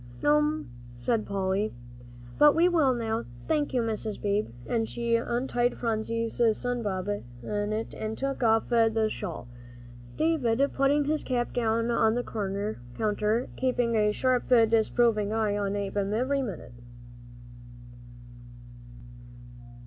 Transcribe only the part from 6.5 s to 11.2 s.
sun bonnet and took off the shawl, David putting